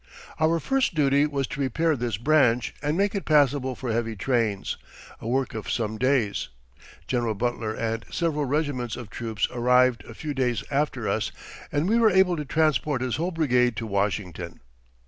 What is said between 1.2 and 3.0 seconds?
was to repair this branch and